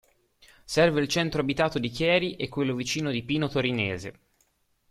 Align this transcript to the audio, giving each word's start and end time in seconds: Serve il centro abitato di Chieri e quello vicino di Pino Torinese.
Serve 0.65 0.99
il 0.99 1.07
centro 1.07 1.41
abitato 1.41 1.77
di 1.77 1.89
Chieri 1.91 2.35
e 2.35 2.49
quello 2.49 2.73
vicino 2.73 3.11
di 3.11 3.21
Pino 3.21 3.47
Torinese. 3.47 4.19